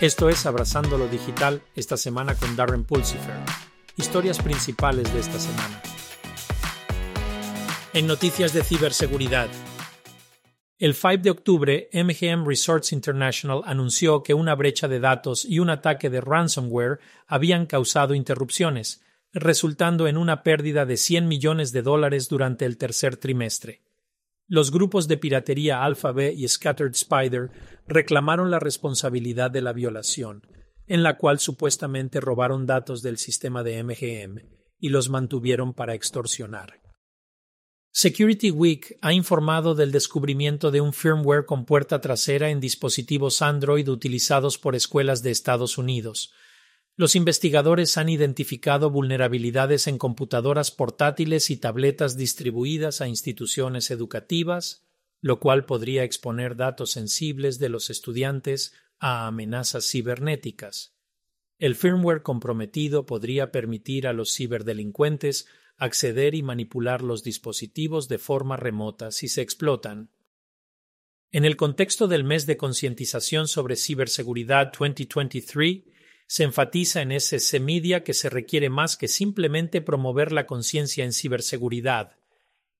[0.00, 3.34] Esto es Abrazando lo Digital esta semana con Darren Pulsifer.
[3.98, 5.82] Historias principales de esta semana.
[7.92, 9.50] En noticias de ciberseguridad.
[10.78, 15.68] El 5 de octubre, MGM Resorts International anunció que una brecha de datos y un
[15.68, 19.02] ataque de ransomware habían causado interrupciones,
[19.34, 23.82] resultando en una pérdida de 100 millones de dólares durante el tercer trimestre.
[24.52, 27.52] Los grupos de piratería Alphabet y Scattered Spider
[27.86, 30.42] reclamaron la responsabilidad de la violación,
[30.88, 34.40] en la cual supuestamente robaron datos del sistema de MGM
[34.80, 36.80] y los mantuvieron para extorsionar.
[37.92, 43.88] Security Week ha informado del descubrimiento de un firmware con puerta trasera en dispositivos Android
[43.88, 46.32] utilizados por escuelas de Estados Unidos,
[47.00, 54.84] los investigadores han identificado vulnerabilidades en computadoras portátiles y tabletas distribuidas a instituciones educativas,
[55.22, 60.94] lo cual podría exponer datos sensibles de los estudiantes a amenazas cibernéticas.
[61.56, 65.46] El firmware comprometido podría permitir a los ciberdelincuentes
[65.78, 70.10] acceder y manipular los dispositivos de forma remota si se explotan.
[71.32, 75.84] En el contexto del mes de concientización sobre ciberseguridad 2023,
[76.30, 81.12] se enfatiza en SC Media que se requiere más que simplemente promover la conciencia en
[81.12, 82.18] ciberseguridad.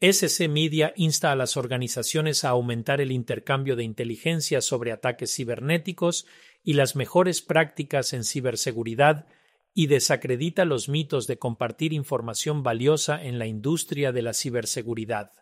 [0.00, 6.24] SC Media insta a las organizaciones a aumentar el intercambio de inteligencia sobre ataques cibernéticos
[6.62, 9.26] y las mejores prácticas en ciberseguridad
[9.74, 15.32] y desacredita los mitos de compartir información valiosa en la industria de la ciberseguridad.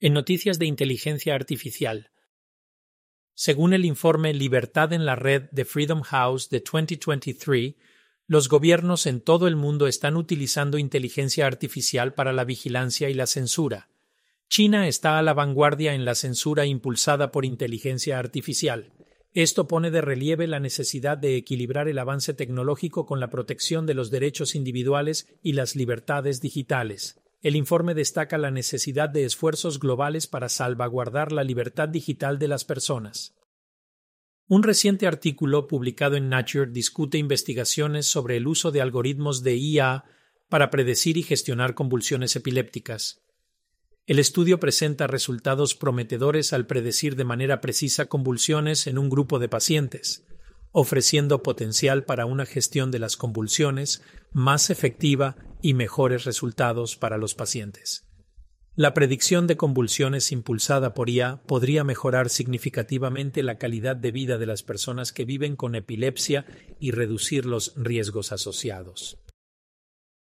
[0.00, 2.10] En noticias de inteligencia artificial,
[3.42, 7.72] según el informe Libertad en la Red de Freedom House de 2023,
[8.26, 13.26] los gobiernos en todo el mundo están utilizando inteligencia artificial para la vigilancia y la
[13.26, 13.88] censura.
[14.50, 18.92] China está a la vanguardia en la censura impulsada por inteligencia artificial.
[19.32, 23.94] Esto pone de relieve la necesidad de equilibrar el avance tecnológico con la protección de
[23.94, 27.18] los derechos individuales y las libertades digitales.
[27.42, 32.64] El informe destaca la necesidad de esfuerzos globales para salvaguardar la libertad digital de las
[32.64, 33.34] personas.
[34.46, 40.04] Un reciente artículo publicado en Nature discute investigaciones sobre el uso de algoritmos de IA
[40.50, 43.22] para predecir y gestionar convulsiones epilépticas.
[44.06, 49.48] El estudio presenta resultados prometedores al predecir de manera precisa convulsiones en un grupo de
[49.48, 50.26] pacientes,
[50.72, 57.34] ofreciendo potencial para una gestión de las convulsiones más efectiva y mejores resultados para los
[57.34, 58.06] pacientes.
[58.76, 64.46] La predicción de convulsiones impulsada por IA podría mejorar significativamente la calidad de vida de
[64.46, 66.46] las personas que viven con epilepsia
[66.78, 69.18] y reducir los riesgos asociados.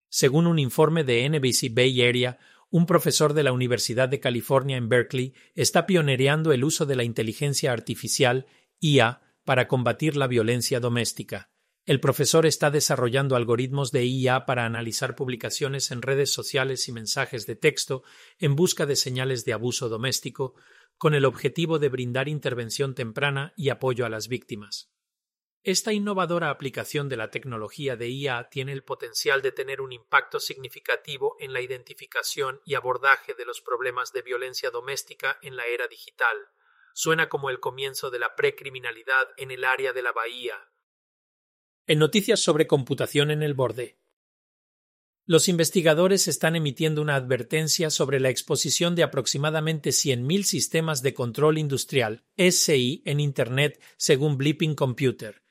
[0.07, 4.87] Según un informe de NBC Bay Area, un profesor de la Universidad de California en
[4.87, 8.45] Berkeley está pionereando el uso de la inteligencia artificial
[8.79, 11.49] IA para combatir la violencia doméstica.
[11.85, 17.47] El profesor está desarrollando algoritmos de IA para analizar publicaciones en redes sociales y mensajes
[17.47, 18.03] de texto
[18.39, 20.55] en busca de señales de abuso doméstico,
[20.97, 24.91] con el objetivo de brindar intervención temprana y apoyo a las víctimas.
[25.63, 30.41] Esta innovadora aplicación de la tecnología de IA tiene el potencial de tener un impacto
[30.41, 35.87] significativo en la identificación y abordaje de los problemas de violencia doméstica en la era
[35.87, 36.35] digital.
[36.99, 40.55] Suena como el comienzo de la precriminalidad en el área de la Bahía,
[41.85, 43.99] en noticias sobre computación en el borde.
[45.27, 51.59] Los investigadores están emitiendo una advertencia sobre la exposición de aproximadamente 100.000 sistemas de control
[51.59, 55.43] industrial SI en Internet, según Blipping Computer.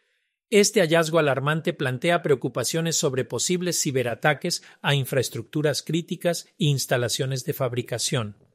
[0.51, 8.46] Este hallazgo alarmante plantea preocupaciones sobre posibles ciberataques a infraestructuras críticas e instalaciones de fabricación.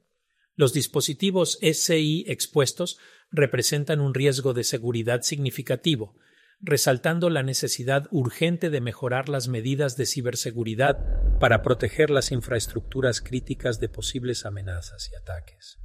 [0.55, 2.97] Los dispositivos SI expuestos
[3.31, 6.15] representan un riesgo de seguridad significativo,
[6.59, 10.97] resaltando la necesidad urgente de mejorar las medidas de ciberseguridad
[11.39, 15.79] para proteger las infraestructuras críticas de posibles amenazas y ataques.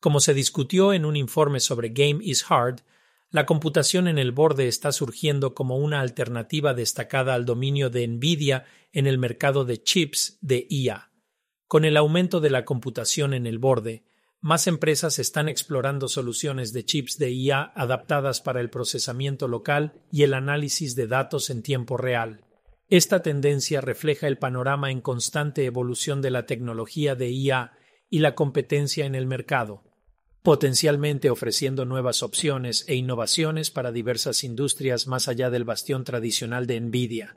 [0.00, 2.80] Como se discutió en un informe sobre Game is Hard,
[3.30, 8.64] la computación en el borde está surgiendo como una alternativa destacada al dominio de Nvidia
[8.92, 11.09] en el mercado de chips de IA.
[11.70, 14.02] Con el aumento de la computación en el borde,
[14.40, 20.24] más empresas están explorando soluciones de chips de IA adaptadas para el procesamiento local y
[20.24, 22.44] el análisis de datos en tiempo real.
[22.88, 27.78] Esta tendencia refleja el panorama en constante evolución de la tecnología de IA
[28.08, 29.84] y la competencia en el mercado,
[30.42, 36.80] potencialmente ofreciendo nuevas opciones e innovaciones para diversas industrias más allá del bastión tradicional de
[36.80, 37.36] Nvidia.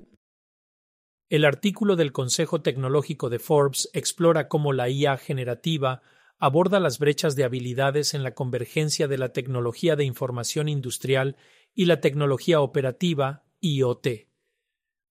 [1.33, 6.03] El artículo del Consejo Tecnológico de Forbes explora cómo la IA generativa
[6.37, 11.35] aborda las brechas de habilidades en la convergencia de la tecnología de información industrial
[11.73, 14.27] y la tecnología operativa IoT.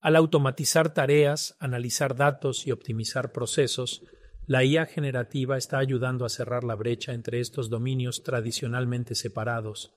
[0.00, 4.04] Al automatizar tareas, analizar datos y optimizar procesos,
[4.46, 9.92] la IA generativa está ayudando a cerrar la brecha entre estos dominios tradicionalmente separados.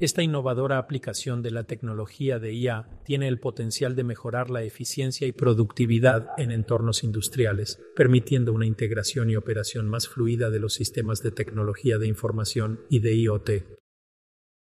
[0.00, 5.26] Esta innovadora aplicación de la tecnología de IA tiene el potencial de mejorar la eficiencia
[5.26, 11.20] y productividad en entornos industriales, permitiendo una integración y operación más fluida de los sistemas
[11.24, 13.50] de tecnología de información y de IoT.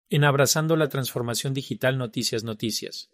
[0.10, 3.10] En Abrazando la Transformación Digital Noticias Noticias.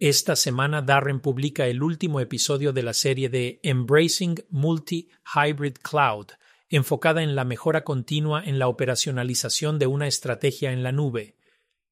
[0.00, 6.26] Esta semana Darren publica el último episodio de la serie de Embracing Multi-Hybrid Cloud,
[6.70, 11.36] enfocada en la mejora continua en la operacionalización de una estrategia en la nube.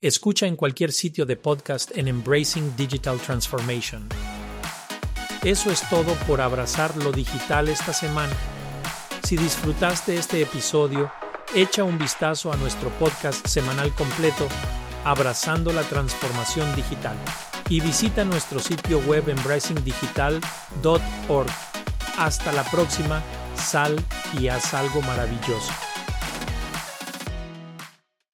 [0.00, 4.06] Escucha en cualquier sitio de podcast en Embracing Digital Transformation.
[5.42, 8.34] Eso es todo por abrazar lo digital esta semana.
[9.22, 11.10] Si disfrutaste este episodio,
[11.54, 14.48] echa un vistazo a nuestro podcast semanal completo,
[15.04, 17.16] Abrazando la Transformación Digital
[17.68, 21.50] y visita nuestro sitio web embracingdigital.org.
[22.18, 23.22] Hasta la próxima,
[23.56, 23.96] sal
[24.38, 25.72] y haz algo maravilloso.